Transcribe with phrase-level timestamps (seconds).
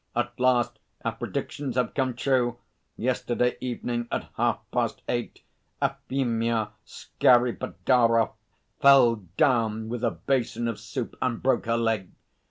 [0.15, 2.57] At last our predictions have come true:
[2.97, 5.43] yesterday evening at half past eight
[5.79, 8.31] Afimya Skapidarov
[8.79, 12.09] fell down with a basin of soup and broke her leg.